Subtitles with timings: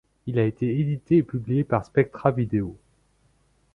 [0.25, 2.75] Il a été édité et publié par SpectraVideo.